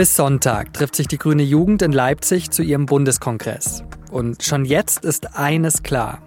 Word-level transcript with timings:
Bis 0.00 0.16
Sonntag 0.16 0.72
trifft 0.72 0.96
sich 0.96 1.08
die 1.08 1.18
Grüne 1.18 1.42
Jugend 1.42 1.82
in 1.82 1.92
Leipzig 1.92 2.50
zu 2.50 2.62
ihrem 2.62 2.86
Bundeskongress. 2.86 3.84
Und 4.10 4.42
schon 4.42 4.64
jetzt 4.64 5.04
ist 5.04 5.36
eines 5.36 5.82
klar. 5.82 6.22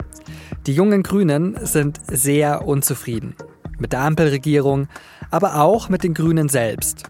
Die 0.67 0.75
jungen 0.75 1.01
Grünen 1.01 1.57
sind 1.65 1.99
sehr 2.05 2.67
unzufrieden. 2.67 3.33
Mit 3.79 3.91
der 3.93 4.01
Ampelregierung, 4.01 4.89
aber 5.31 5.59
auch 5.59 5.89
mit 5.89 6.03
den 6.03 6.13
Grünen 6.13 6.49
selbst. 6.49 7.05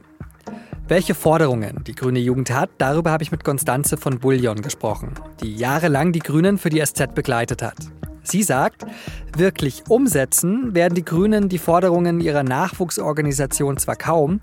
Welche 0.88 1.16
Forderungen 1.16 1.84
die 1.86 1.96
grüne 1.96 2.20
Jugend 2.20 2.50
hat, 2.52 2.70
darüber 2.78 3.12
habe 3.12 3.24
ich 3.24 3.32
mit 3.34 3.44
Konstanze 3.44 3.98
von 3.98 4.20
Bullion 4.20 4.62
gesprochen, 4.62 5.16
die 5.42 5.54
jahrelang 5.54 6.14
die 6.14 6.20
Grünen 6.20 6.58
für 6.58 6.70
die 6.70 6.80
SZ 6.80 7.14
begleitet 7.14 7.62
hat. 7.62 7.76
Sie 8.24 8.42
sagt, 8.44 8.86
wirklich 9.36 9.84
umsetzen 9.90 10.74
werden 10.74 10.96
die 10.96 11.06
Grünen 11.06 11.50
die 11.50 11.58
Forderungen 11.58 12.22
ihrer 12.22 12.44
Nachwuchsorganisation 12.44 13.78
zwar 13.78 13.98
kaum, 13.98 14.40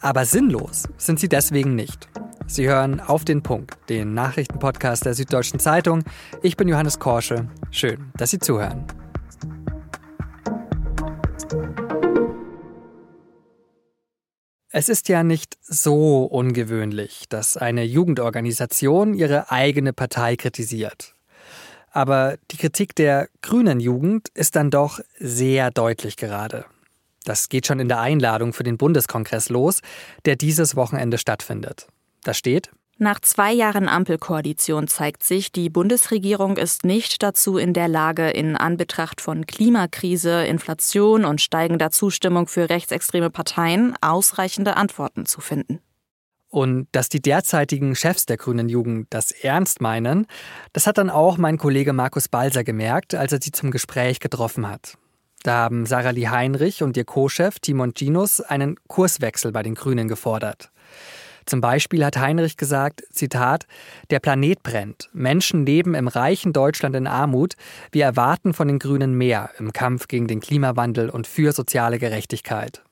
aber 0.00 0.24
sinnlos 0.24 0.88
sind 0.96 1.20
sie 1.20 1.28
deswegen 1.28 1.74
nicht. 1.76 2.08
Sie 2.46 2.68
hören 2.68 3.00
auf 3.00 3.24
den 3.24 3.42
Punkt, 3.42 3.78
den 3.88 4.14
Nachrichtenpodcast 4.14 5.06
der 5.06 5.14
Süddeutschen 5.14 5.60
Zeitung. 5.60 6.02
Ich 6.42 6.56
bin 6.56 6.68
Johannes 6.68 6.98
Korsche. 6.98 7.48
Schön, 7.70 8.10
dass 8.16 8.30
Sie 8.30 8.40
zuhören. 8.40 8.84
Es 14.74 14.88
ist 14.88 15.08
ja 15.08 15.22
nicht 15.22 15.58
so 15.60 16.24
ungewöhnlich, 16.24 17.26
dass 17.28 17.56
eine 17.58 17.84
Jugendorganisation 17.84 19.14
ihre 19.14 19.50
eigene 19.50 19.92
Partei 19.92 20.34
kritisiert. 20.36 21.14
Aber 21.92 22.38
die 22.50 22.56
Kritik 22.56 22.94
der 22.94 23.28
grünen 23.42 23.78
Jugend 23.78 24.28
ist 24.34 24.56
dann 24.56 24.70
doch 24.70 25.00
sehr 25.18 25.70
deutlich 25.70 26.16
gerade. 26.16 26.64
Das 27.24 27.48
geht 27.48 27.66
schon 27.66 27.78
in 27.78 27.88
der 27.88 28.00
Einladung 28.00 28.52
für 28.52 28.64
den 28.64 28.78
Bundeskongress 28.78 29.48
los, 29.50 29.80
der 30.24 30.36
dieses 30.36 30.74
Wochenende 30.74 31.18
stattfindet. 31.18 31.86
Da 32.24 32.34
steht, 32.34 32.70
nach 32.98 33.20
zwei 33.20 33.52
Jahren 33.52 33.88
Ampelkoalition 33.88 34.86
zeigt 34.86 35.24
sich, 35.24 35.50
die 35.50 35.70
Bundesregierung 35.70 36.56
ist 36.56 36.84
nicht 36.84 37.22
dazu 37.22 37.56
in 37.56 37.72
der 37.72 37.88
Lage, 37.88 38.30
in 38.30 38.56
Anbetracht 38.56 39.20
von 39.20 39.46
Klimakrise, 39.46 40.44
Inflation 40.44 41.24
und 41.24 41.40
steigender 41.40 41.90
Zustimmung 41.90 42.46
für 42.46 42.70
rechtsextreme 42.70 43.30
Parteien 43.30 43.94
ausreichende 44.00 44.76
Antworten 44.76 45.26
zu 45.26 45.40
finden. 45.40 45.80
Und 46.52 46.86
dass 46.92 47.08
die 47.08 47.22
derzeitigen 47.22 47.96
Chefs 47.96 48.26
der 48.26 48.36
Grünen 48.36 48.68
Jugend 48.68 49.06
das 49.08 49.30
ernst 49.30 49.80
meinen, 49.80 50.26
das 50.74 50.86
hat 50.86 50.98
dann 50.98 51.08
auch 51.08 51.38
mein 51.38 51.56
Kollege 51.56 51.94
Markus 51.94 52.28
Balser 52.28 52.62
gemerkt, 52.62 53.14
als 53.14 53.32
er 53.32 53.40
sie 53.40 53.52
zum 53.52 53.70
Gespräch 53.70 54.20
getroffen 54.20 54.68
hat. 54.68 54.98
Da 55.44 55.54
haben 55.54 55.86
Sarah 55.86 56.10
Lee 56.10 56.28
Heinrich 56.28 56.82
und 56.82 56.94
ihr 56.98 57.06
Co-Chef 57.06 57.58
Timon 57.58 57.94
Ginus 57.94 58.42
einen 58.42 58.76
Kurswechsel 58.86 59.50
bei 59.50 59.62
den 59.62 59.74
Grünen 59.74 60.08
gefordert. 60.08 60.70
Zum 61.46 61.62
Beispiel 61.62 62.04
hat 62.04 62.18
Heinrich 62.18 62.58
gesagt, 62.58 63.02
Zitat, 63.10 63.66
der 64.10 64.20
Planet 64.20 64.62
brennt, 64.62 65.08
Menschen 65.14 65.64
leben 65.64 65.94
im 65.94 66.06
reichen 66.06 66.52
Deutschland 66.52 66.94
in 66.94 67.06
Armut, 67.06 67.54
wir 67.92 68.04
erwarten 68.04 68.52
von 68.52 68.68
den 68.68 68.78
Grünen 68.78 69.14
mehr 69.14 69.48
im 69.58 69.72
Kampf 69.72 70.06
gegen 70.06 70.26
den 70.26 70.40
Klimawandel 70.40 71.08
und 71.08 71.26
für 71.26 71.52
soziale 71.52 71.98
Gerechtigkeit. 71.98 72.82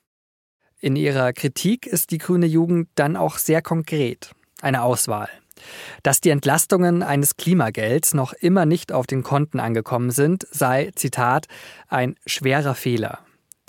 In 0.82 0.96
ihrer 0.96 1.34
Kritik 1.34 1.86
ist 1.86 2.10
die 2.10 2.16
grüne 2.16 2.46
Jugend 2.46 2.88
dann 2.94 3.14
auch 3.14 3.36
sehr 3.36 3.60
konkret, 3.60 4.30
eine 4.62 4.82
Auswahl. 4.82 5.28
Dass 6.02 6.22
die 6.22 6.30
Entlastungen 6.30 7.02
eines 7.02 7.36
Klimagelds 7.36 8.14
noch 8.14 8.32
immer 8.32 8.64
nicht 8.64 8.90
auf 8.90 9.06
den 9.06 9.22
Konten 9.22 9.60
angekommen 9.60 10.10
sind, 10.10 10.46
sei, 10.50 10.90
Zitat, 10.94 11.48
ein 11.88 12.16
schwerer 12.24 12.74
Fehler. 12.74 13.18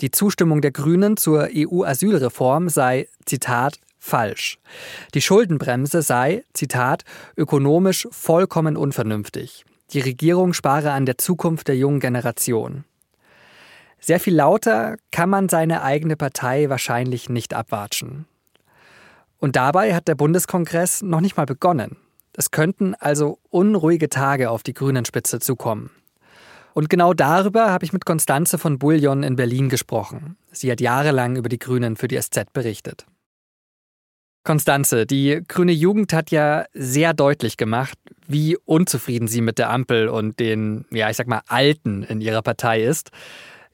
Die 0.00 0.10
Zustimmung 0.10 0.62
der 0.62 0.72
Grünen 0.72 1.18
zur 1.18 1.50
EU-Asylreform 1.54 2.70
sei, 2.70 3.08
Zitat, 3.26 3.78
falsch. 3.98 4.58
Die 5.12 5.20
Schuldenbremse 5.20 6.00
sei, 6.00 6.44
Zitat, 6.54 7.04
ökonomisch 7.36 8.08
vollkommen 8.10 8.78
unvernünftig. 8.78 9.66
Die 9.92 10.00
Regierung 10.00 10.54
spare 10.54 10.92
an 10.92 11.04
der 11.04 11.18
Zukunft 11.18 11.68
der 11.68 11.76
jungen 11.76 12.00
Generation. 12.00 12.84
Sehr 14.04 14.18
viel 14.18 14.34
lauter 14.34 14.96
kann 15.12 15.30
man 15.30 15.48
seine 15.48 15.82
eigene 15.82 16.16
Partei 16.16 16.68
wahrscheinlich 16.68 17.28
nicht 17.28 17.54
abwatschen. 17.54 18.26
Und 19.38 19.54
dabei 19.54 19.94
hat 19.94 20.08
der 20.08 20.16
Bundeskongress 20.16 21.02
noch 21.02 21.20
nicht 21.20 21.36
mal 21.36 21.46
begonnen. 21.46 21.96
Es 22.36 22.50
könnten 22.50 22.96
also 22.96 23.38
unruhige 23.48 24.08
Tage 24.08 24.50
auf 24.50 24.64
die 24.64 24.74
Grünen-Spitze 24.74 25.38
zukommen. 25.38 25.90
Und 26.74 26.88
genau 26.88 27.14
darüber 27.14 27.70
habe 27.70 27.84
ich 27.84 27.92
mit 27.92 28.04
Konstanze 28.04 28.58
von 28.58 28.80
Bullion 28.80 29.22
in 29.22 29.36
Berlin 29.36 29.68
gesprochen. 29.68 30.36
Sie 30.50 30.70
hat 30.72 30.80
jahrelang 30.80 31.36
über 31.36 31.48
die 31.48 31.58
Grünen 31.58 31.96
für 31.96 32.08
die 32.08 32.20
SZ 32.20 32.52
berichtet. 32.52 33.06
Konstanze, 34.42 35.06
die 35.06 35.42
grüne 35.46 35.70
Jugend 35.70 36.12
hat 36.12 36.32
ja 36.32 36.64
sehr 36.72 37.14
deutlich 37.14 37.56
gemacht, 37.56 37.96
wie 38.26 38.56
unzufrieden 38.64 39.28
sie 39.28 39.42
mit 39.42 39.58
der 39.58 39.70
Ampel 39.70 40.08
und 40.08 40.40
den, 40.40 40.86
ja, 40.90 41.08
ich 41.08 41.16
sag 41.16 41.28
mal, 41.28 41.42
Alten 41.46 42.02
in 42.02 42.20
ihrer 42.20 42.42
Partei 42.42 42.82
ist. 42.82 43.10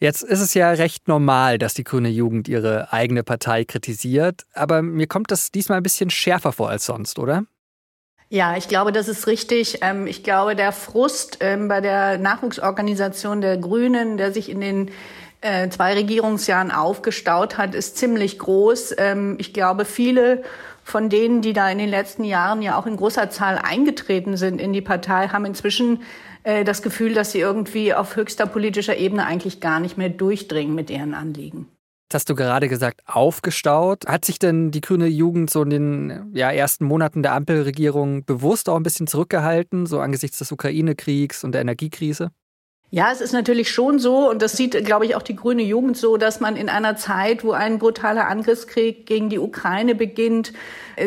Jetzt 0.00 0.22
ist 0.22 0.40
es 0.40 0.54
ja 0.54 0.70
recht 0.70 1.08
normal, 1.08 1.58
dass 1.58 1.74
die 1.74 1.84
grüne 1.84 2.08
Jugend 2.08 2.46
ihre 2.48 2.92
eigene 2.92 3.24
Partei 3.24 3.64
kritisiert, 3.64 4.46
aber 4.54 4.80
mir 4.82 5.08
kommt 5.08 5.30
das 5.30 5.50
diesmal 5.50 5.78
ein 5.78 5.82
bisschen 5.82 6.10
schärfer 6.10 6.52
vor 6.52 6.70
als 6.70 6.86
sonst, 6.86 7.18
oder? 7.18 7.44
Ja, 8.30 8.56
ich 8.56 8.68
glaube, 8.68 8.92
das 8.92 9.08
ist 9.08 9.26
richtig. 9.26 9.78
Ähm, 9.80 10.06
ich 10.06 10.22
glaube, 10.22 10.54
der 10.54 10.72
Frust 10.72 11.38
ähm, 11.40 11.68
bei 11.68 11.80
der 11.80 12.18
Nachwuchsorganisation 12.18 13.40
der 13.40 13.56
Grünen, 13.56 14.18
der 14.18 14.32
sich 14.32 14.50
in 14.50 14.60
den 14.60 14.90
äh, 15.40 15.68
zwei 15.70 15.94
Regierungsjahren 15.94 16.70
aufgestaut 16.70 17.56
hat, 17.56 17.74
ist 17.74 17.96
ziemlich 17.96 18.38
groß. 18.38 18.94
Ähm, 18.98 19.36
ich 19.38 19.54
glaube, 19.54 19.86
viele 19.86 20.42
von 20.88 21.10
denen, 21.10 21.42
die 21.42 21.52
da 21.52 21.70
in 21.70 21.78
den 21.78 21.88
letzten 21.88 22.24
Jahren 22.24 22.62
ja 22.62 22.78
auch 22.78 22.86
in 22.86 22.96
großer 22.96 23.30
Zahl 23.30 23.58
eingetreten 23.58 24.36
sind 24.36 24.60
in 24.60 24.72
die 24.72 24.80
Partei, 24.80 25.28
haben 25.28 25.44
inzwischen 25.44 26.02
äh, 26.44 26.64
das 26.64 26.82
Gefühl, 26.82 27.14
dass 27.14 27.32
sie 27.32 27.40
irgendwie 27.40 27.92
auf 27.92 28.16
höchster 28.16 28.46
politischer 28.46 28.96
Ebene 28.96 29.26
eigentlich 29.26 29.60
gar 29.60 29.80
nicht 29.80 29.98
mehr 29.98 30.08
durchdringen 30.08 30.74
mit 30.74 30.88
ihren 30.90 31.14
Anliegen. 31.14 31.68
Das 32.08 32.20
hast 32.20 32.30
du 32.30 32.34
gerade 32.34 32.68
gesagt, 32.68 33.02
aufgestaut. 33.04 34.06
Hat 34.06 34.24
sich 34.24 34.38
denn 34.38 34.70
die 34.70 34.80
grüne 34.80 35.08
Jugend 35.08 35.50
so 35.50 35.62
in 35.62 35.70
den 35.70 36.30
ja, 36.32 36.50
ersten 36.50 36.86
Monaten 36.86 37.22
der 37.22 37.34
Ampelregierung 37.34 38.24
bewusst 38.24 38.70
auch 38.70 38.76
ein 38.76 38.82
bisschen 38.82 39.06
zurückgehalten, 39.06 39.84
so 39.84 40.00
angesichts 40.00 40.38
des 40.38 40.50
Ukraine-Kriegs 40.50 41.44
und 41.44 41.52
der 41.52 41.60
Energiekrise? 41.60 42.30
Ja, 42.90 43.12
es 43.12 43.20
ist 43.20 43.32
natürlich 43.32 43.70
schon 43.70 43.98
so, 43.98 44.30
und 44.30 44.40
das 44.40 44.52
sieht, 44.52 44.72
glaube 44.86 45.04
ich, 45.04 45.14
auch 45.14 45.22
die 45.22 45.36
grüne 45.36 45.62
Jugend 45.62 45.98
so, 45.98 46.16
dass 46.16 46.40
man 46.40 46.56
in 46.56 46.70
einer 46.70 46.96
Zeit, 46.96 47.44
wo 47.44 47.52
ein 47.52 47.78
brutaler 47.78 48.28
Angriffskrieg 48.28 49.04
gegen 49.04 49.28
die 49.28 49.38
Ukraine 49.38 49.94
beginnt, 49.94 50.54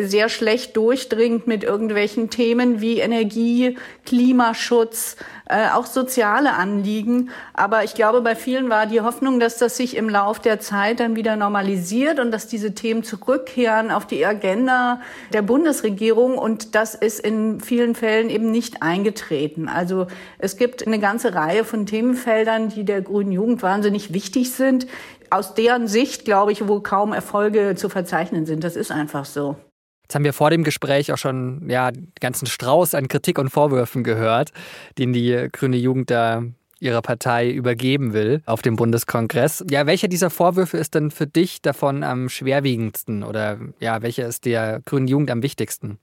sehr 0.00 0.28
schlecht 0.28 0.76
durchdringt 0.76 1.46
mit 1.46 1.64
irgendwelchen 1.64 2.30
Themen 2.30 2.80
wie 2.80 3.00
Energie, 3.00 3.76
Klimaschutz, 4.06 5.16
äh, 5.46 5.68
auch 5.74 5.86
soziale 5.86 6.54
Anliegen. 6.54 7.30
Aber 7.52 7.84
ich 7.84 7.94
glaube, 7.94 8.22
bei 8.22 8.34
vielen 8.34 8.70
war 8.70 8.86
die 8.86 9.00
Hoffnung, 9.00 9.38
dass 9.40 9.58
das 9.58 9.76
sich 9.76 9.96
im 9.96 10.08
Lauf 10.08 10.38
der 10.38 10.60
Zeit 10.60 11.00
dann 11.00 11.16
wieder 11.16 11.36
normalisiert 11.36 12.20
und 12.20 12.30
dass 12.30 12.46
diese 12.46 12.74
Themen 12.74 13.02
zurückkehren 13.02 13.90
auf 13.90 14.06
die 14.06 14.24
Agenda 14.24 15.00
der 15.32 15.42
Bundesregierung. 15.42 16.38
Und 16.38 16.74
das 16.74 16.94
ist 16.94 17.20
in 17.20 17.60
vielen 17.60 17.94
Fällen 17.94 18.30
eben 18.30 18.50
nicht 18.50 18.82
eingetreten. 18.82 19.68
Also 19.68 20.06
es 20.38 20.56
gibt 20.56 20.86
eine 20.86 20.98
ganze 20.98 21.34
Reihe 21.34 21.64
von 21.72 21.86
Themenfeldern, 21.86 22.68
die 22.68 22.84
der 22.84 23.00
grünen 23.00 23.32
Jugend 23.32 23.62
wahnsinnig 23.62 24.12
wichtig 24.12 24.52
sind. 24.52 24.86
Aus 25.30 25.54
deren 25.54 25.88
Sicht, 25.88 26.26
glaube 26.26 26.52
ich, 26.52 26.68
wo 26.68 26.80
kaum 26.80 27.14
Erfolge 27.14 27.74
zu 27.76 27.88
verzeichnen 27.88 28.44
sind. 28.44 28.62
Das 28.62 28.76
ist 28.76 28.92
einfach 28.92 29.24
so. 29.24 29.56
Jetzt 30.02 30.14
haben 30.14 30.24
wir 30.24 30.34
vor 30.34 30.50
dem 30.50 30.64
Gespräch 30.64 31.10
auch 31.12 31.16
schon 31.16 31.70
ja, 31.70 31.90
den 31.90 32.12
ganzen 32.20 32.44
Strauß 32.44 32.94
an 32.94 33.08
Kritik 33.08 33.38
und 33.38 33.48
Vorwürfen 33.48 34.04
gehört, 34.04 34.52
den 34.98 35.14
die 35.14 35.48
grüne 35.50 35.78
Jugend 35.78 36.10
da 36.10 36.42
ihrer 36.78 37.00
Partei 37.00 37.50
übergeben 37.50 38.12
will 38.12 38.42
auf 38.44 38.60
dem 38.60 38.76
Bundeskongress. 38.76 39.64
Ja, 39.70 39.86
welcher 39.86 40.08
dieser 40.08 40.28
Vorwürfe 40.28 40.76
ist 40.76 40.94
denn 40.94 41.10
für 41.10 41.26
dich 41.26 41.62
davon 41.62 42.02
am 42.02 42.28
schwerwiegendsten 42.28 43.22
oder 43.22 43.58
ja, 43.80 44.02
welcher 44.02 44.28
ist 44.28 44.44
der 44.44 44.82
grünen 44.84 45.08
Jugend 45.08 45.30
am 45.30 45.42
wichtigsten? 45.42 45.98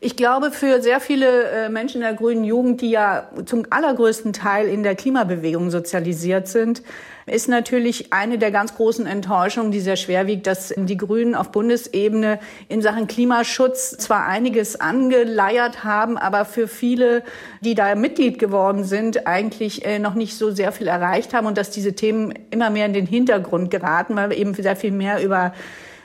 Ich 0.00 0.14
glaube, 0.14 0.52
für 0.52 0.80
sehr 0.80 1.00
viele 1.00 1.50
äh, 1.50 1.68
Menschen 1.68 2.02
der 2.02 2.14
grünen 2.14 2.44
Jugend, 2.44 2.82
die 2.82 2.90
ja 2.90 3.30
zum 3.46 3.66
allergrößten 3.68 4.32
Teil 4.32 4.68
in 4.68 4.84
der 4.84 4.94
Klimabewegung 4.94 5.72
sozialisiert 5.72 6.46
sind, 6.46 6.82
ist 7.26 7.48
natürlich 7.48 8.12
eine 8.12 8.38
der 8.38 8.52
ganz 8.52 8.76
großen 8.76 9.08
Enttäuschungen, 9.08 9.72
die 9.72 9.80
sehr 9.80 9.96
schwer 9.96 10.28
wiegt, 10.28 10.46
dass 10.46 10.72
die 10.76 10.96
Grünen 10.96 11.34
auf 11.34 11.50
Bundesebene 11.50 12.38
in 12.68 12.80
Sachen 12.80 13.08
Klimaschutz 13.08 13.98
zwar 13.98 14.26
einiges 14.26 14.80
angeleiert 14.80 15.82
haben, 15.82 16.16
aber 16.16 16.44
für 16.44 16.68
viele, 16.68 17.24
die 17.60 17.74
da 17.74 17.92
Mitglied 17.96 18.38
geworden 18.38 18.84
sind, 18.84 19.26
eigentlich 19.26 19.84
äh, 19.84 19.98
noch 19.98 20.14
nicht 20.14 20.38
so 20.38 20.52
sehr 20.52 20.70
viel 20.70 20.86
erreicht 20.86 21.34
haben 21.34 21.48
und 21.48 21.58
dass 21.58 21.70
diese 21.70 21.94
Themen 21.94 22.32
immer 22.50 22.70
mehr 22.70 22.86
in 22.86 22.92
den 22.92 23.06
Hintergrund 23.06 23.72
geraten, 23.72 24.14
weil 24.14 24.32
eben 24.32 24.54
sehr 24.54 24.76
viel 24.76 24.92
mehr 24.92 25.24
über 25.24 25.52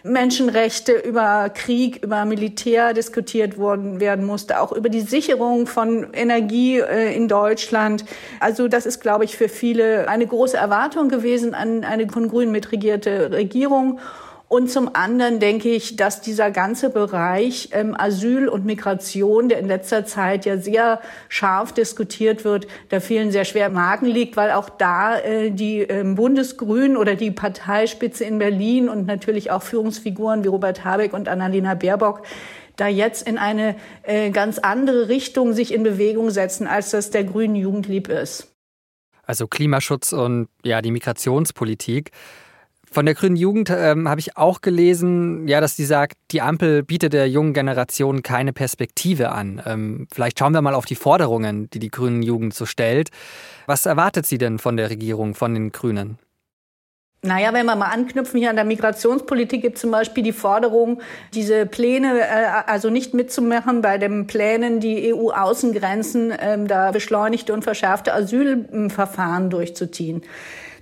Menschenrechte, 0.03 0.91
über 0.91 1.49
Krieg, 1.49 2.03
über 2.03 2.25
Militär 2.25 2.93
diskutiert 2.93 3.57
worden 3.57 4.01
werden 4.01 4.25
musste, 4.25 4.59
auch 4.59 4.73
über 4.73 4.89
die 4.89 5.01
Sicherung 5.01 5.65
von 5.65 6.07
Energie 6.13 6.79
äh, 6.79 7.15
in 7.15 7.29
Deutschland. 7.29 8.03
Also 8.41 8.67
das 8.67 8.85
ist, 8.85 8.99
glaube 8.99 9.23
ich, 9.23 9.37
für 9.37 9.47
viele 9.47 10.09
eine 10.09 10.27
große 10.27 10.57
Erwartung 10.57 11.07
gewesen 11.07 11.53
an 11.53 11.85
eine 11.85 12.09
von 12.09 12.27
Grünen 12.27 12.51
mitregierte 12.51 13.31
Regierung. 13.31 13.99
Und 14.53 14.69
zum 14.69 14.93
anderen 14.93 15.39
denke 15.39 15.69
ich, 15.69 15.95
dass 15.95 16.21
dieser 16.21 16.51
ganze 16.51 16.91
Bereich 16.91 17.69
ähm, 17.71 17.95
Asyl 17.97 18.47
und 18.47 18.65
Migration, 18.65 19.49
der 19.49 19.57
in 19.57 19.65
letzter 19.65 20.05
Zeit 20.05 20.45
ja 20.45 20.57
sehr 20.57 21.01
scharf 21.27 21.71
diskutiert 21.71 22.45
wird, 22.45 22.67
da 22.89 22.99
vielen 22.99 23.31
sehr 23.31 23.45
schwer 23.45 23.65
im 23.65 23.73
Magen 23.73 24.05
liegt, 24.05 24.37
weil 24.37 24.51
auch 24.51 24.69
da 24.69 25.17
äh, 25.17 25.49
die 25.49 25.79
äh, 25.79 26.03
Bundesgrünen 26.03 26.97
oder 26.97 27.15
die 27.15 27.31
Parteispitze 27.31 28.25
in 28.25 28.37
Berlin 28.37 28.89
und 28.89 29.07
natürlich 29.07 29.49
auch 29.49 29.63
Führungsfiguren 29.63 30.43
wie 30.43 30.49
Robert 30.49 30.85
Habeck 30.85 31.13
und 31.13 31.29
Annalena 31.29 31.73
Baerbock 31.73 32.21
da 32.75 32.87
jetzt 32.87 33.27
in 33.27 33.39
eine 33.39 33.75
äh, 34.03 34.29
ganz 34.29 34.59
andere 34.59 35.09
Richtung 35.09 35.53
sich 35.53 35.73
in 35.73 35.81
Bewegung 35.81 36.29
setzen, 36.29 36.67
als 36.67 36.91
das 36.91 37.09
der 37.09 37.23
grünen 37.23 37.55
Jugend 37.55 37.87
lieb 37.87 38.07
ist. 38.07 38.53
Also 39.23 39.47
Klimaschutz 39.47 40.13
und 40.13 40.47
ja, 40.63 40.83
die 40.83 40.91
Migrationspolitik. 40.91 42.11
Von 42.93 43.07
der 43.07 43.15
Grünen 43.15 43.35
Jugend 43.35 43.71
ähm, 43.71 44.07
habe 44.07 44.19
ich 44.19 44.37
auch 44.37 44.61
gelesen, 44.61 45.47
ja, 45.47 45.59
dass 45.59 45.75
sie 45.75 45.83
sagt, 45.83 46.13
die 46.29 46.41
Ampel 46.41 46.83
bietet 46.83 47.13
der 47.13 47.27
jungen 47.27 47.53
Generation 47.53 48.21
keine 48.21 48.53
Perspektive 48.53 49.31
an. 49.31 49.59
Ähm, 49.65 50.07
vielleicht 50.13 50.37
schauen 50.37 50.53
wir 50.53 50.61
mal 50.61 50.75
auf 50.75 50.85
die 50.85 50.93
Forderungen, 50.93 51.71
die 51.71 51.79
die 51.79 51.89
Grünen 51.89 52.21
Jugend 52.21 52.53
so 52.53 52.67
stellt. 52.67 53.09
Was 53.65 53.87
erwartet 53.87 54.27
sie 54.27 54.37
denn 54.37 54.59
von 54.59 54.77
der 54.77 54.91
Regierung, 54.91 55.33
von 55.33 55.55
den 55.55 55.71
Grünen? 55.71 56.19
Naja, 57.23 57.51
wenn 57.51 57.65
wir 57.65 57.75
mal 57.75 57.87
anknüpfen 57.87 58.39
hier 58.39 58.51
an 58.51 58.57
der 58.57 58.65
Migrationspolitik, 58.65 59.63
gibt 59.63 59.79
zum 59.79 59.89
Beispiel 59.89 60.23
die 60.23 60.31
Forderung, 60.31 61.01
diese 61.33 61.65
Pläne, 61.65 62.19
äh, 62.19 62.45
also 62.67 62.91
nicht 62.91 63.15
mitzumachen 63.15 63.81
bei 63.81 63.97
den 63.97 64.27
Plänen, 64.27 64.79
die 64.79 65.11
EU-Außengrenzen, 65.11 66.29
äh, 66.29 66.63
da 66.65 66.91
beschleunigte 66.91 67.53
und 67.53 67.63
verschärfte 67.63 68.13
Asylverfahren 68.13 69.49
durchzuziehen. 69.49 70.21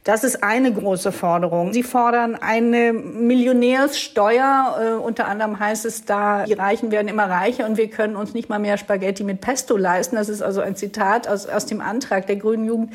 Das 0.04 0.24
ist 0.24 0.44
eine 0.44 0.74
große 0.74 1.12
Forderung. 1.12 1.74
Sie 1.74 1.84
fordern 1.84 2.36
eine 2.36 2.92
Millionärssteuer. 2.92 4.80
Äh, 4.82 5.04
unter 5.04 5.28
anderem 5.28 5.60
heißt 5.60 5.86
es 5.86 6.06
da, 6.06 6.46
die 6.46 6.54
Reichen 6.54 6.90
werden 6.90 7.08
immer 7.08 7.30
reicher 7.30 7.68
und 7.68 7.78
wir 7.78 7.88
können 7.88 8.16
uns 8.16 8.34
nicht 8.34 8.50
mal 8.50 8.58
mehr 8.58 8.78
Spaghetti 8.78 9.24
mit 9.24 9.42
Pesto 9.42 9.78
leisten. 9.78 10.16
Das 10.16 10.28
ist 10.28 10.42
also 10.42 10.62
ein 10.62 10.76
Zitat 10.76 11.28
aus, 11.28 11.46
aus 11.46 11.68
dem 11.68 11.82
Antrag 11.82 12.26
der 12.26 12.38
Grünen 12.38 12.66
Jugend. 12.66 12.94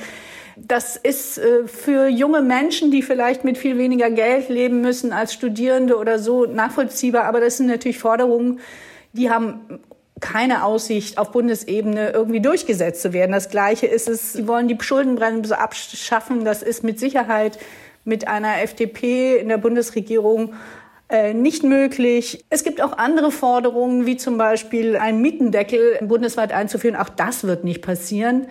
Das 0.57 0.97
ist 0.97 1.39
äh, 1.39 1.69
für 1.69 2.09
junge 2.09 2.41
Menschen, 2.41 2.91
die 2.91 3.03
vielleicht 3.03 3.45
mit 3.45 3.57
viel 3.57 3.79
weniger 3.79 4.11
Geld 4.11 4.49
leben 4.49 4.81
müssen 4.81 5.13
als 5.13 5.33
Studierende 5.33 5.99
oder 5.99 6.19
so, 6.19 6.47
nachvollziehbar. 6.47 7.25
Aber 7.27 7.41
das 7.41 7.59
sind 7.59 7.67
natürlich 7.67 7.99
Forderungen, 7.99 8.59
die 9.13 9.31
haben 9.31 9.81
keine 10.21 10.65
Aussicht, 10.65 11.19
auf 11.19 11.33
Bundesebene 11.33 12.11
irgendwie 12.11 12.41
durchgesetzt 12.41 13.03
zu 13.03 13.13
werden. 13.13 13.33
Das 13.33 13.51
Gleiche 13.51 13.87
ist 13.87 14.09
es, 14.09 14.33
sie 14.33 14.49
wollen 14.49 14.69
die 14.69 14.79
Schuldenbremse 14.81 15.59
abschaffen. 15.59 16.45
Das 16.45 16.63
ist 16.63 16.83
mit 16.85 16.99
Sicherheit 16.99 17.59
mit 18.05 18.27
einer 18.29 18.63
FDP 18.63 19.37
in 19.37 19.49
der 19.49 19.59
Bundesregierung 19.59 20.55
äh, 21.09 21.35
nicht 21.35 21.63
möglich. 21.65 22.45
Es 22.51 22.65
gibt 22.65 22.81
auch 22.81 22.97
andere 22.97 23.31
Forderungen, 23.31 24.07
wie 24.07 24.17
zum 24.17 24.39
Beispiel 24.39 24.97
einen 24.97 25.21
Mietendeckel 25.21 25.99
bundesweit 26.03 26.53
einzuführen. 26.53 26.97
Auch 26.97 27.09
das 27.09 27.45
wird 27.45 27.65
nicht 27.65 27.83
passieren. 27.83 28.47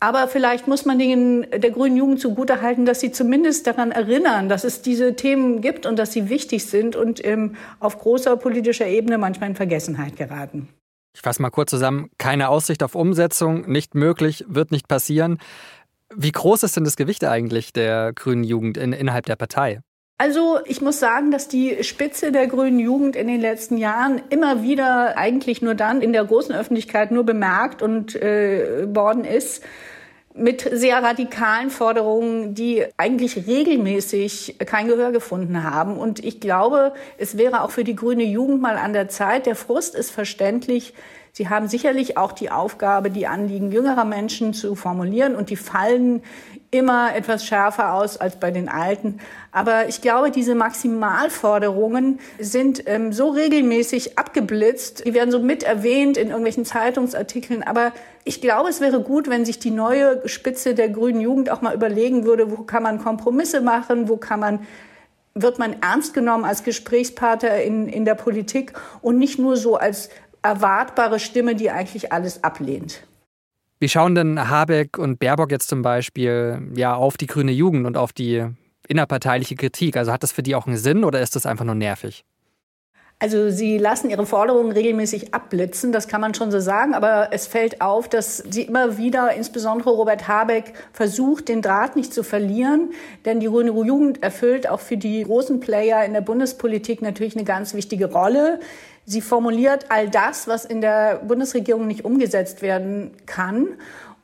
Aber 0.00 0.28
vielleicht 0.28 0.68
muss 0.68 0.84
man 0.84 0.98
den, 0.98 1.46
der 1.50 1.70
grünen 1.70 1.96
Jugend 1.96 2.20
zugutehalten, 2.20 2.86
dass 2.86 3.00
sie 3.00 3.10
zumindest 3.10 3.66
daran 3.66 3.90
erinnern, 3.90 4.48
dass 4.48 4.64
es 4.64 4.80
diese 4.80 5.16
Themen 5.16 5.60
gibt 5.60 5.86
und 5.86 5.98
dass 5.98 6.12
sie 6.12 6.28
wichtig 6.28 6.66
sind 6.66 6.94
und 6.94 7.24
ähm, 7.24 7.56
auf 7.80 7.98
großer 7.98 8.36
politischer 8.36 8.86
Ebene 8.86 9.18
manchmal 9.18 9.50
in 9.50 9.56
Vergessenheit 9.56 10.16
geraten. 10.16 10.68
Ich 11.18 11.22
fasse 11.22 11.42
mal 11.42 11.50
kurz 11.50 11.70
zusammen. 11.70 12.10
Keine 12.16 12.48
Aussicht 12.48 12.80
auf 12.84 12.94
Umsetzung, 12.94 13.68
nicht 13.68 13.96
möglich, 13.96 14.44
wird 14.46 14.70
nicht 14.70 14.86
passieren. 14.86 15.38
Wie 16.14 16.30
groß 16.30 16.62
ist 16.62 16.76
denn 16.76 16.84
das 16.84 16.94
Gewicht 16.94 17.24
eigentlich 17.24 17.72
der 17.72 18.12
grünen 18.12 18.44
Jugend 18.44 18.76
in, 18.76 18.92
innerhalb 18.92 19.26
der 19.26 19.34
Partei? 19.34 19.80
Also 20.18 20.60
ich 20.64 20.80
muss 20.80 21.00
sagen, 21.00 21.32
dass 21.32 21.48
die 21.48 21.82
Spitze 21.82 22.30
der 22.30 22.46
grünen 22.46 22.78
Jugend 22.78 23.16
in 23.16 23.26
den 23.26 23.40
letzten 23.40 23.78
Jahren 23.78 24.22
immer 24.30 24.62
wieder 24.62 25.18
eigentlich 25.18 25.60
nur 25.60 25.74
dann 25.74 26.02
in 26.02 26.12
der 26.12 26.24
großen 26.24 26.54
Öffentlichkeit 26.54 27.10
nur 27.10 27.24
bemerkt 27.24 27.82
und 27.82 28.14
äh, 28.14 28.86
worden 28.94 29.24
ist, 29.24 29.64
mit 30.38 30.68
sehr 30.72 31.02
radikalen 31.02 31.70
Forderungen, 31.70 32.54
die 32.54 32.84
eigentlich 32.96 33.46
regelmäßig 33.46 34.56
kein 34.66 34.88
Gehör 34.88 35.12
gefunden 35.12 35.64
haben. 35.64 35.98
Und 35.98 36.24
ich 36.24 36.40
glaube, 36.40 36.92
es 37.16 37.36
wäre 37.36 37.62
auch 37.62 37.70
für 37.70 37.84
die 37.84 37.96
grüne 37.96 38.24
Jugend 38.24 38.62
mal 38.62 38.76
an 38.76 38.92
der 38.92 39.08
Zeit. 39.08 39.46
Der 39.46 39.56
Frust 39.56 39.94
ist 39.94 40.10
verständlich. 40.10 40.94
Sie 41.32 41.48
haben 41.48 41.68
sicherlich 41.68 42.16
auch 42.16 42.32
die 42.32 42.50
Aufgabe, 42.50 43.10
die 43.10 43.26
Anliegen 43.26 43.70
jüngerer 43.70 44.04
Menschen 44.04 44.54
zu 44.54 44.74
formulieren 44.74 45.36
und 45.36 45.50
die 45.50 45.56
fallen 45.56 46.22
immer 46.70 47.16
etwas 47.16 47.46
schärfer 47.46 47.94
aus 47.94 48.18
als 48.18 48.36
bei 48.36 48.50
den 48.50 48.68
Alten. 48.68 49.20
Aber 49.52 49.88
ich 49.88 50.02
glaube, 50.02 50.30
diese 50.30 50.54
Maximalforderungen 50.54 52.20
sind 52.38 52.82
ähm, 52.86 53.12
so 53.12 53.30
regelmäßig 53.30 54.18
abgeblitzt, 54.18 55.06
die 55.06 55.14
werden 55.14 55.30
so 55.30 55.40
mit 55.40 55.62
erwähnt 55.62 56.18
in 56.18 56.28
irgendwelchen 56.28 56.66
Zeitungsartikeln. 56.66 57.62
Aber 57.62 57.92
ich 58.24 58.42
glaube, 58.42 58.68
es 58.68 58.82
wäre 58.82 59.00
gut, 59.00 59.30
wenn 59.30 59.46
sich 59.46 59.58
die 59.58 59.70
neue 59.70 60.28
Spitze 60.28 60.74
der 60.74 60.90
grünen 60.90 61.22
Jugend 61.22 61.50
auch 61.50 61.62
mal 61.62 61.74
überlegen 61.74 62.24
würde, 62.24 62.50
wo 62.50 62.64
kann 62.64 62.82
man 62.82 63.02
Kompromisse 63.02 63.62
machen, 63.62 64.08
wo 64.08 64.18
kann 64.18 64.40
man 64.40 64.66
wird 65.40 65.60
man 65.60 65.80
ernst 65.82 66.14
genommen 66.14 66.44
als 66.44 66.64
Gesprächspartner 66.64 67.62
in, 67.62 67.88
in 67.88 68.04
der 68.04 68.16
Politik 68.16 68.72
und 69.02 69.18
nicht 69.18 69.38
nur 69.38 69.56
so 69.56 69.76
als 69.76 70.10
erwartbare 70.42 71.20
Stimme, 71.20 71.54
die 71.54 71.70
eigentlich 71.70 72.12
alles 72.12 72.42
ablehnt. 72.42 73.02
Wie 73.80 73.88
schauen 73.88 74.14
denn 74.14 74.48
Habeck 74.48 74.98
und 74.98 75.20
Baerbock 75.20 75.52
jetzt 75.52 75.68
zum 75.68 75.82
Beispiel 75.82 76.60
ja 76.74 76.94
auf 76.94 77.16
die 77.16 77.26
grüne 77.26 77.52
Jugend 77.52 77.86
und 77.86 77.96
auf 77.96 78.12
die 78.12 78.44
innerparteiliche 78.88 79.54
Kritik? 79.54 79.96
Also 79.96 80.12
hat 80.12 80.22
das 80.22 80.32
für 80.32 80.42
die 80.42 80.56
auch 80.56 80.66
einen 80.66 80.76
Sinn 80.76 81.04
oder 81.04 81.20
ist 81.20 81.36
das 81.36 81.46
einfach 81.46 81.64
nur 81.64 81.76
nervig? 81.76 82.24
Also 83.20 83.50
sie 83.50 83.78
lassen 83.78 84.10
ihre 84.10 84.26
Forderungen 84.26 84.70
regelmäßig 84.70 85.34
abblitzen, 85.34 85.90
das 85.90 86.06
kann 86.06 86.20
man 86.20 86.34
schon 86.34 86.52
so 86.52 86.60
sagen, 86.60 86.94
aber 86.94 87.30
es 87.32 87.48
fällt 87.48 87.80
auf, 87.80 88.08
dass 88.08 88.36
sie 88.36 88.62
immer 88.62 88.96
wieder, 88.96 89.32
insbesondere 89.32 89.90
Robert 89.90 90.28
Habeck, 90.28 90.74
versucht, 90.92 91.48
den 91.48 91.60
Draht 91.60 91.96
nicht 91.96 92.14
zu 92.14 92.22
verlieren, 92.22 92.92
denn 93.24 93.40
die 93.40 93.48
grüne 93.48 93.72
Jugend 93.72 94.22
erfüllt 94.22 94.68
auch 94.68 94.78
für 94.78 94.96
die 94.96 95.24
großen 95.24 95.58
Player 95.58 96.04
in 96.04 96.12
der 96.12 96.20
Bundespolitik 96.20 97.02
natürlich 97.02 97.34
eine 97.34 97.44
ganz 97.44 97.74
wichtige 97.74 98.12
Rolle. 98.12 98.60
Sie 99.10 99.22
formuliert 99.22 99.86
all 99.88 100.10
das, 100.10 100.48
was 100.48 100.66
in 100.66 100.82
der 100.82 101.22
Bundesregierung 101.26 101.86
nicht 101.86 102.04
umgesetzt 102.04 102.60
werden 102.60 103.12
kann. 103.24 103.68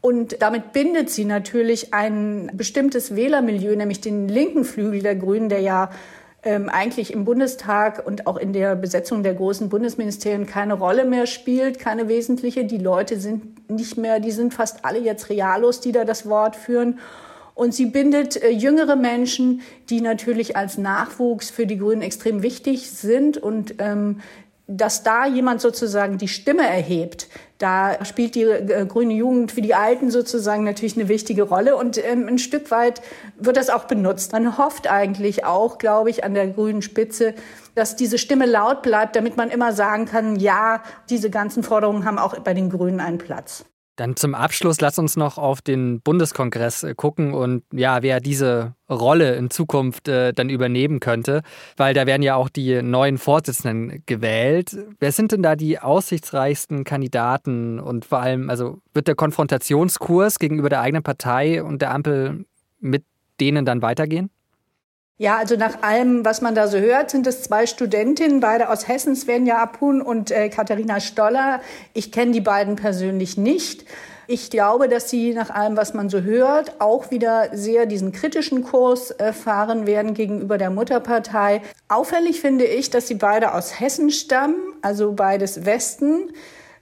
Und 0.03 0.43
damit 0.43 0.75
bindet 0.75 1.09
sie 1.09 1.25
natürlich 1.25 1.95
ein 1.95 2.51
bestimmtes 2.53 3.17
Wählermilieu, 3.17 3.75
nämlich 3.77 4.03
den 4.03 4.29
linken 4.29 4.63
Flügel 4.63 5.01
der 5.01 5.15
Grünen, 5.15 5.49
der 5.49 5.61
ja 5.61 5.89
ähm, 6.43 6.69
eigentlich 6.69 7.15
im 7.15 7.25
Bundestag 7.25 8.07
und 8.07 8.27
auch 8.27 8.37
in 8.37 8.53
der 8.53 8.77
Besetzung 8.77 9.23
der 9.23 9.33
großen 9.33 9.71
Bundesministerien 9.71 10.47
keine 10.47 10.75
Rolle 10.75 11.07
mehr 11.07 11.25
spielt, 11.25 11.79
keine 11.79 12.09
wesentliche. 12.09 12.67
Die 12.67 12.77
Leute 12.77 13.19
sind 13.19 13.71
nicht 13.71 13.97
mehr, 13.97 14.21
die 14.21 14.33
sind 14.33 14.53
fast 14.53 14.85
alle 14.85 14.99
jetzt 14.99 15.31
realos, 15.31 15.81
die 15.81 15.93
da 15.93 16.05
das 16.05 16.29
Wort 16.29 16.57
führen. 16.57 16.99
Und 17.55 17.73
sie 17.73 17.87
bindet 17.87 18.43
äh, 18.43 18.51
jüngere 18.51 18.97
Menschen, 18.97 19.63
die 19.89 20.03
natürlich 20.03 20.57
als 20.57 20.77
Nachwuchs 20.77 21.49
für 21.49 21.67
die 21.67 21.79
Grünen 21.79 22.03
extrem 22.03 22.43
wichtig 22.43 22.91
sind 22.91 23.39
und 23.39 23.77
ähm, 23.79 24.21
dass 24.67 25.03
da 25.03 25.27
jemand 25.27 25.61
sozusagen 25.61 26.17
die 26.17 26.29
Stimme 26.29 26.67
erhebt, 26.67 27.29
da 27.59 28.05
spielt 28.05 28.35
die 28.35 28.43
äh, 28.43 28.87
grüne 28.87 29.15
Jugend 29.15 29.53
für 29.53 29.63
die 29.63 29.75
Alten 29.75 30.11
sozusagen 30.11 30.65
natürlich 30.65 30.97
eine 30.97 31.09
wichtige 31.09 31.43
Rolle 31.43 31.77
und 31.77 32.03
ähm, 32.05 32.27
ein 32.29 32.39
Stück 32.39 32.71
weit 32.71 33.01
wird 33.39 33.57
das 33.57 33.71
auch 33.71 33.85
benutzt. 33.85 34.33
Man 34.33 34.59
hofft 34.59 34.91
eigentlich 34.91 35.45
auch, 35.45 35.79
glaube 35.79 36.11
ich, 36.11 36.25
an 36.25 36.35
der 36.35 36.49
grünen 36.49 36.83
Spitze, 36.83 37.35
dass 37.75 37.97
diese 37.97 38.19
Stimme 38.19 38.47
laut 38.47 38.83
bleibt, 38.83 39.17
damit 39.17 39.37
man 39.37 39.51
immer 39.51 39.73
sagen 39.73 40.07
kann, 40.07 40.37
ja, 40.37 40.83
diese 41.11 41.31
ganzen 41.31 41.63
Forderungen 41.63 42.05
haben 42.05 42.19
auch 42.19 42.39
bei 42.41 42.55
den 42.55 42.71
Grünen 42.71 43.01
einen 43.01 43.19
Platz. 43.19 43.65
Dann 43.97 44.17
zum 44.17 44.35
Abschluss 44.35 44.81
lass 44.81 44.99
uns 44.99 45.17
noch 45.17 45.39
auf 45.39 45.63
den 45.63 46.01
Bundeskongress 46.01 46.83
äh, 46.83 46.95
gucken 46.95 47.33
und 47.33 47.63
ja, 47.73 48.03
wer 48.03 48.19
diese 48.19 48.75
Rolle 48.91 49.37
in 49.37 49.51
Zukunft 49.51 50.09
äh, 50.09 50.33
dann 50.33 50.49
übernehmen 50.49 50.99
könnte, 50.99 51.43
weil 51.77 51.95
da 51.95 52.05
werden 52.07 52.23
ja 52.23 52.35
auch 52.35 52.49
die 52.49 52.83
neuen 52.83 53.19
Vorsitzenden 53.19 54.03
gewählt. 54.07 54.77
Wer 54.99 55.13
sind 55.13 55.31
denn 55.31 55.43
da 55.43 55.55
die 55.55 55.79
aussichtsreichsten 55.79 56.83
Kandidaten 56.83 57.79
und 57.79 58.05
vor 58.05 58.19
allem, 58.19 58.51
also 58.51 58.79
wird 58.93 59.07
der 59.07 59.15
Konfrontationskurs 59.15 60.41
gegenüber 60.41 60.69
der 60.69 60.81
eigenen 60.81 61.05
Partei 61.05 61.63
und 61.63 61.81
der 61.81 61.93
Ampel 61.93 62.47
mit 62.81 63.05
denen 63.41 63.65
dann 63.65 63.81
weitergehen? 63.81 64.31
Ja, 65.17 65.37
also 65.37 65.55
nach 65.55 65.83
allem, 65.83 66.25
was 66.25 66.41
man 66.41 66.57
da 66.57 66.67
so 66.67 66.77
hört, 66.79 67.13
sind 67.13 67.29
es 67.29 67.45
zwei 67.45 67.67
Studentinnen, 67.67 68.41
beide 68.41 68.69
aus 68.69 68.89
Hessen, 68.89 69.15
Svenja 69.15 69.59
Apun 69.59 70.03
und 70.03 70.33
äh, 70.33 70.49
Katharina 70.49 70.99
Stoller. 70.99 71.61
Ich 71.93 72.11
kenne 72.11 72.33
die 72.33 72.41
beiden 72.41 72.75
persönlich 72.75 73.37
nicht. 73.37 73.85
Ich 74.27 74.51
glaube, 74.51 74.89
dass 74.89 75.11
sie 75.11 75.33
nach 75.33 75.51
allem, 75.51 75.77
was 75.77 75.95
man 75.95 76.09
so 76.09 76.23
hört, 76.23 76.81
auch 76.81 77.13
wieder 77.13 77.51
sehr 77.53 77.87
diesen 77.87 78.11
kritischen 78.11 78.65
Kurs 78.65 79.13
äh, 79.13 79.33
fahren 79.33 79.87
werden 79.87 80.15
gegenüber 80.15 80.59
der 80.59 80.71
Mutterpartei. 80.71 81.63
Auffällig 81.87 82.41
finde 82.41 82.65
ich, 82.65 82.91
dass 82.91 83.07
sie 83.07 83.15
beide 83.15 83.55
aus 83.55 83.79
Hessen 83.79 84.11
stammen, 84.11 84.57
also 84.83 85.13
beides 85.13 85.65
Westen 85.65 86.33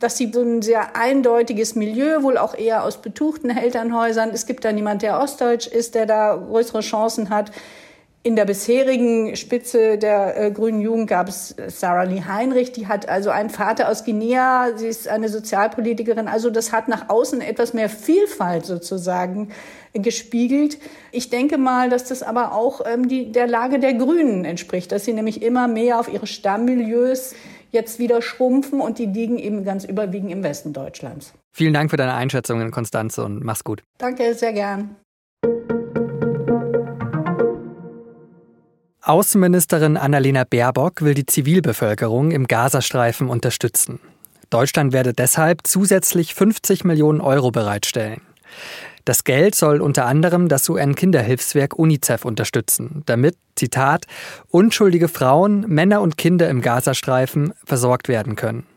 dass 0.01 0.17
sie 0.17 0.33
so 0.33 0.43
ein 0.43 0.63
sehr 0.63 0.97
eindeutiges 0.97 1.77
Milieu, 1.77 2.25
wohl 2.25 2.37
auch 2.37 2.57
eher 2.57 2.83
aus 2.83 2.97
betuchten 3.01 3.51
Elternhäusern. 3.51 4.31
Es 4.31 4.47
gibt 4.47 4.65
da 4.65 4.73
niemand, 4.73 5.03
der 5.03 5.21
Ostdeutsch 5.21 5.69
ist, 5.69 5.95
der 5.95 6.07
da 6.07 6.35
größere 6.35 6.81
Chancen 6.81 7.31
hat 7.31 7.53
In 8.25 8.37
der 8.37 8.45
bisherigen 8.45 9.35
Spitze 9.35 9.99
der 9.99 10.41
äh, 10.41 10.51
Grünen 10.53 10.81
Jugend 10.81 11.09
gab 11.09 11.29
es 11.29 11.57
Sarah 11.67 12.05
Lee 12.05 12.23
Heinrich, 12.23 12.71
die 12.71 12.87
hat 12.87 13.09
also 13.09 13.31
einen 13.31 13.51
Vater 13.51 13.89
aus 13.89 14.05
Guinea, 14.05 14.77
sie 14.77 14.87
ist 14.87 15.09
eine 15.09 15.29
Sozialpolitikerin, 15.29 16.29
also 16.29 16.49
das 16.49 16.71
hat 16.71 16.87
nach 16.87 17.09
außen 17.09 17.41
etwas 17.41 17.75
mehr 17.75 17.89
Vielfalt 17.89 18.65
sozusagen 18.65 19.49
gespiegelt. 19.93 20.79
Ich 21.11 21.31
denke 21.31 21.59
mal, 21.59 21.91
dass 21.91 22.05
das 22.05 22.23
aber 22.23 22.53
auch 22.53 22.83
ähm, 22.87 23.09
die, 23.09 23.33
der 23.33 23.49
Lage 23.49 23.81
der 23.81 23.95
Grünen 23.95 24.45
entspricht, 24.45 24.93
dass 24.93 25.05
sie 25.05 25.15
nämlich 25.15 25.43
immer 25.43 25.67
mehr 25.67 25.99
auf 25.99 26.13
ihre 26.13 26.29
Stammmilieus 26.29 27.35
jetzt 27.73 27.99
wieder 27.99 28.23
schrumpfen 28.23 28.81
und 28.81 29.01
die 29.01 29.07
liegen 29.07 29.39
eben 29.39 29.65
ganz 29.65 29.85
überwiegend 29.85 30.31
im 30.31 30.45
Westen 30.45 30.73
Deutschlands. 30.73 31.33
Vielen 31.51 31.75
Dank 31.75 31.91
für 31.91 31.97
deine 31.97 32.15
Einschätzungen, 32.15 32.71
Konstanze, 32.71 33.25
und 33.25 33.43
mach's 33.43 33.65
gut. 33.65 33.83
Danke, 33.99 34.35
sehr 34.35 34.53
gern. 34.53 34.95
Außenministerin 39.05 39.97
Annalena 39.97 40.45
Baerbock 40.45 41.03
will 41.03 41.15
die 41.15 41.27
Zivilbevölkerung 41.27 42.31
im 42.31 42.47
Gazastreifen 42.47 43.29
unterstützen. 43.29 43.99
Deutschland 44.49 44.93
werde 44.93 45.13
deshalb 45.13 45.67
zusätzlich 45.67 46.35
50 46.35 46.85
Millionen 46.85 47.21
Euro 47.21 47.51
bereitstellen. 47.51 48.21
Das 49.05 49.25
Geld 49.25 49.57
soll 49.57 49.81
unter 49.81 50.07
anderem 50.07 50.47
das 50.47 50.69
UN-Kinderhilfswerk 50.69 51.77
UNICEF 51.77 52.25
unterstützen, 52.25 53.03
damit, 53.07 53.37
Zitat, 53.57 54.07
unschuldige 54.51 55.09
Frauen, 55.09 55.67
Männer 55.67 56.01
und 56.01 56.17
Kinder 56.17 56.49
im 56.49 56.61
Gazastreifen 56.61 57.55
versorgt 57.65 58.07
werden 58.07 58.37
können. 58.37 58.69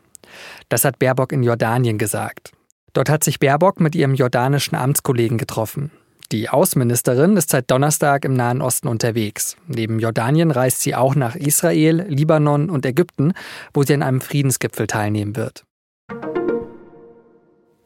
Das 0.68 0.84
hat 0.84 0.98
Baerbock 0.98 1.30
in 1.30 1.44
Jordanien 1.44 1.98
gesagt. 1.98 2.50
Dort 2.94 3.08
hat 3.08 3.22
sich 3.22 3.38
Baerbock 3.38 3.78
mit 3.78 3.94
ihrem 3.94 4.16
jordanischen 4.16 4.74
Amtskollegen 4.74 5.38
getroffen. 5.38 5.92
Die 6.32 6.48
Außenministerin 6.48 7.36
ist 7.36 7.50
seit 7.50 7.70
Donnerstag 7.70 8.24
im 8.24 8.34
Nahen 8.34 8.60
Osten 8.60 8.88
unterwegs. 8.88 9.56
Neben 9.68 10.00
Jordanien 10.00 10.50
reist 10.50 10.80
sie 10.80 10.94
auch 10.94 11.14
nach 11.14 11.36
Israel, 11.36 12.04
Libanon 12.08 12.68
und 12.68 12.84
Ägypten, 12.84 13.32
wo 13.72 13.84
sie 13.84 13.94
an 13.94 14.02
einem 14.02 14.20
Friedensgipfel 14.20 14.88
teilnehmen 14.88 15.36
wird. 15.36 15.64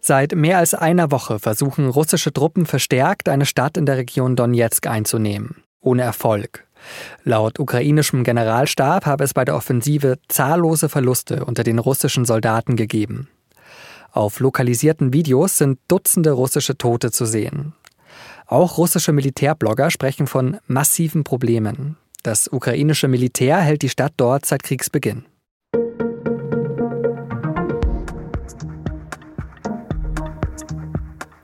Seit 0.01 0.35
mehr 0.35 0.59
als 0.59 0.73
einer 0.73 1.11
Woche 1.11 1.39
versuchen 1.39 1.89
russische 1.89 2.33
Truppen 2.33 2.65
verstärkt, 2.65 3.29
eine 3.29 3.45
Stadt 3.45 3.77
in 3.77 3.85
der 3.85 3.99
Region 3.99 4.37
Donetsk 4.37 4.87
einzunehmen. 4.87 5.63
Ohne 5.81 6.03
Erfolg. 6.03 6.67
Laut 7.25 7.59
ukrainischem 7.59 8.25
Generalstab 8.25 9.05
habe 9.05 9.25
es 9.25 9.35
bei 9.35 9.45
der 9.45 9.55
Offensive 9.55 10.19
zahllose 10.29 10.89
Verluste 10.89 11.45
unter 11.45 11.63
den 11.63 11.79
russischen 11.79 12.25
Soldaten 12.25 12.77
gegeben. 12.77 13.29
Auf 14.13 14.41
lokalisierten 14.41 15.13
Videos 15.13 15.59
sind 15.59 15.79
Dutzende 15.89 16.33
russische 16.33 16.77
Tote 16.77 17.13
zu 17.13 17.27
sehen. 17.27 17.75
Auch 18.51 18.79
russische 18.79 19.13
Militärblogger 19.13 19.93
sprechen 19.93 20.27
von 20.27 20.59
massiven 20.67 21.23
Problemen. 21.23 21.97
Das 22.25 22.53
ukrainische 22.53 23.07
Militär 23.07 23.61
hält 23.61 23.83
die 23.83 23.89
Stadt 23.89 24.13
dort 24.17 24.45
seit 24.45 24.65
Kriegsbeginn. 24.65 25.25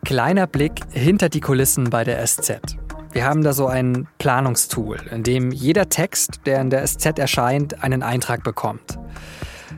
Kleiner 0.05 0.49
Blick 0.49 0.81
hinter 0.91 1.29
die 1.29 1.39
Kulissen 1.41 1.91
bei 1.91 2.03
der 2.03 2.27
SZ. 2.27 2.77
Wir 3.13 3.25
haben 3.25 3.45
da 3.45 3.53
so 3.53 3.69
ein 3.69 4.09
Planungstool, 4.19 4.99
in 5.13 5.23
dem 5.23 5.53
jeder 5.53 5.89
Text, 5.89 6.41
der 6.45 6.61
in 6.61 6.71
der 6.71 6.85
SZ 6.85 7.21
erscheint, 7.21 7.85
einen 7.85 8.03
Eintrag 8.03 8.43
bekommt. 8.43 8.99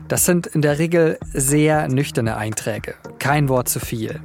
Das 0.07 0.25
sind 0.25 0.47
in 0.47 0.63
der 0.63 0.79
Regel 0.79 1.19
sehr 1.31 1.89
nüchterne 1.89 2.37
Einträge, 2.37 2.95
kein 3.19 3.49
Wort 3.49 3.69
zu 3.69 3.79
viel. 3.79 4.19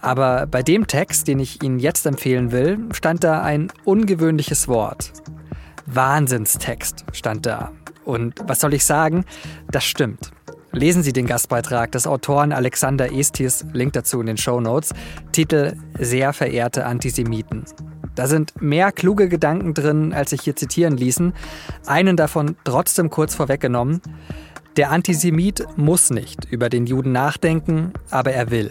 Aber 0.00 0.46
bei 0.46 0.62
dem 0.62 0.86
Text, 0.86 1.28
den 1.28 1.38
ich 1.38 1.62
Ihnen 1.62 1.78
jetzt 1.78 2.06
empfehlen 2.06 2.52
will, 2.52 2.78
stand 2.92 3.22
da 3.24 3.42
ein 3.42 3.70
ungewöhnliches 3.84 4.68
Wort. 4.68 5.12
Wahnsinnstext 5.86 7.04
stand 7.12 7.46
da. 7.46 7.72
Und 8.04 8.34
was 8.44 8.60
soll 8.60 8.74
ich 8.74 8.84
sagen? 8.84 9.24
Das 9.70 9.84
stimmt. 9.84 10.30
Lesen 10.72 11.02
Sie 11.02 11.12
den 11.12 11.26
Gastbeitrag 11.26 11.90
des 11.92 12.06
Autoren 12.06 12.52
Alexander 12.52 13.12
Estis, 13.12 13.66
Link 13.72 13.92
dazu 13.92 14.20
in 14.20 14.26
den 14.26 14.36
Show 14.36 14.60
Notes, 14.60 14.94
Titel 15.32 15.74
Sehr 15.98 16.32
verehrte 16.32 16.86
Antisemiten. 16.86 17.64
Da 18.14 18.26
sind 18.26 18.60
mehr 18.60 18.92
kluge 18.92 19.28
Gedanken 19.28 19.74
drin, 19.74 20.12
als 20.12 20.30
sich 20.30 20.42
hier 20.42 20.54
zitieren 20.54 20.96
ließen. 20.96 21.34
Einen 21.86 22.16
davon 22.16 22.56
trotzdem 22.64 23.10
kurz 23.10 23.34
vorweggenommen. 23.34 24.00
Der 24.76 24.90
Antisemit 24.90 25.66
muss 25.76 26.10
nicht 26.10 26.44
über 26.44 26.68
den 26.68 26.86
Juden 26.86 27.12
nachdenken, 27.12 27.92
aber 28.10 28.32
er 28.32 28.50
will. 28.50 28.70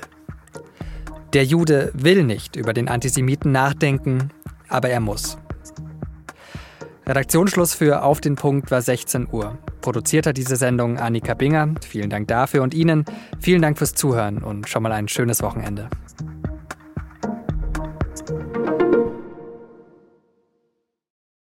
Der 1.34 1.46
Jude 1.46 1.92
will 1.94 2.24
nicht 2.24 2.56
über 2.56 2.74
den 2.74 2.88
Antisemiten 2.88 3.52
nachdenken, 3.52 4.32
aber 4.68 4.90
er 4.90 5.00
muss. 5.00 5.38
Redaktionsschluss 7.06 7.76
für 7.76 8.04
Auf 8.04 8.20
den 8.20 8.36
Punkt 8.36 8.72
war 8.72 8.82
16 8.82 9.28
Uhr. 9.32 9.58
Produziert 9.82 10.26
hat 10.26 10.38
diese 10.38 10.56
Sendung 10.56 10.98
Annika 10.98 11.36
Binger. 11.36 11.76
Vielen 11.88 12.10
Dank 12.10 12.28
dafür 12.28 12.64
und 12.64 12.74
Ihnen. 12.74 13.06
Vielen 13.40 13.62
Dank 13.62 13.78
fürs 13.78 13.94
Zuhören 13.94 14.40
und 14.40 14.68
schon 14.68 14.84
mal 14.84 14.92
ein 14.92 15.08
schönes 15.08 15.42
Wochenende. 15.42 15.90